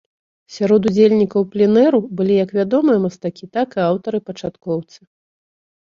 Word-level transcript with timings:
Сярод 0.53 0.87
удзельнікаў 0.91 1.41
пленэру 1.57 1.99
былі 2.21 2.33
як 2.43 2.49
вядомыя 2.61 3.05
мастакі, 3.07 3.45
так 3.61 3.67
і 3.81 3.87
аўтары-пачаткоўцы. 3.89 4.99